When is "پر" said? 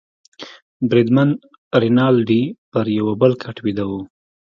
2.71-2.85